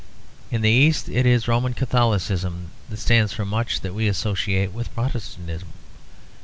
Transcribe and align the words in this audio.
In 0.49 0.61
the 0.61 0.69
East 0.71 1.09
it 1.09 1.27
is 1.27 1.47
Roman 1.47 1.75
Catholicism 1.75 2.71
that 2.89 2.97
stands 2.97 3.33
for 3.33 3.45
much 3.45 3.81
that 3.81 3.93
we 3.93 4.07
associate 4.07 4.71
with 4.73 4.91
Protestantism. 4.95 5.67